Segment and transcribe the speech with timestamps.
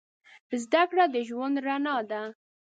[0.63, 2.21] زده کړه د ژوند رڼا ده.